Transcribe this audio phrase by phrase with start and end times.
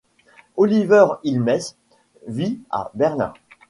[0.57, 1.75] Oliver Hilmes
[2.25, 3.33] vit à Berlin.